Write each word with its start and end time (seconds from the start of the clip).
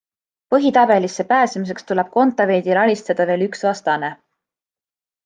Põhitabelisse 0.53 1.25
pääsemiseks 1.31 1.85
tuleb 1.91 2.09
Kontaveidil 2.15 2.79
alistada 2.85 3.29
veel 3.31 3.45
üks 3.49 3.63
vastane. 3.69 4.11